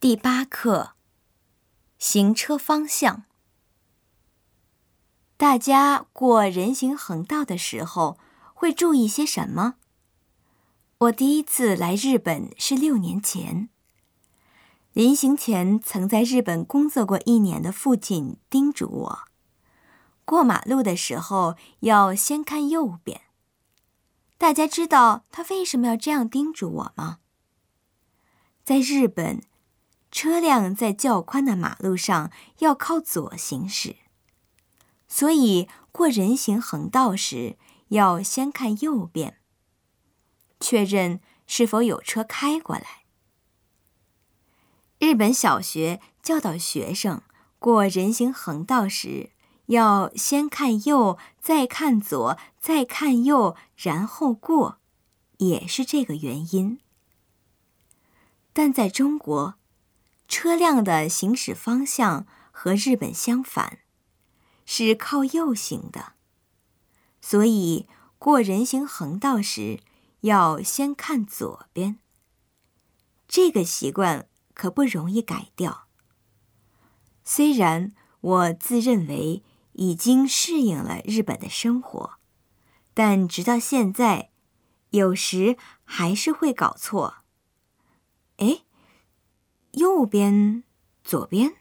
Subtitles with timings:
[0.00, 0.92] 第八课：
[1.98, 3.24] 行车方向。
[5.36, 8.16] 大家过人行横道的时候
[8.54, 9.74] 会注意些什么？
[10.98, 13.70] 我第一次来日本是六年前。
[14.92, 19.18] 临行前，曾在日本工作过一年的父亲叮嘱我，
[20.24, 23.22] 过马路的时候要先看右边。
[24.36, 27.18] 大家知道他为什么要这样叮嘱我吗？
[28.62, 29.42] 在日本。
[30.20, 33.94] 车辆在较宽的马路上要靠左行驶，
[35.06, 37.56] 所以过人行横道时
[37.90, 39.38] 要先看右边，
[40.58, 43.04] 确认是否有车开过来。
[44.98, 47.22] 日本小学教导学生
[47.60, 49.30] 过人行横道时
[49.66, 54.80] 要先看右，再看左，再看右，然后过，
[55.36, 56.80] 也是这个原因。
[58.52, 59.54] 但在中国。
[60.28, 63.78] 车辆的行驶方向和日本相反，
[64.66, 66.12] 是靠右行的，
[67.22, 69.80] 所以过人行横道时
[70.20, 71.98] 要先看左边。
[73.26, 75.88] 这个习惯可不容易改掉。
[77.24, 79.42] 虽然我自认为
[79.72, 82.18] 已经适应了日本的生活，
[82.92, 84.30] 但直到现在，
[84.90, 87.22] 有时还是会搞错。
[88.36, 88.64] 哎。
[89.98, 90.62] 右边，
[91.02, 91.54] 左边。